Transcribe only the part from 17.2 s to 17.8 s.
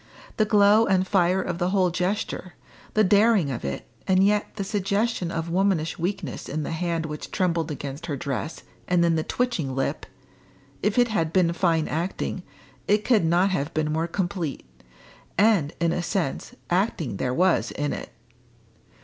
was